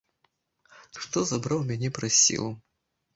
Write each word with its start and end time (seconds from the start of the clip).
Што 1.05 1.21
забраў 1.31 1.61
мяне 1.73 1.89
праз 1.99 2.13
сілу? 2.25 2.49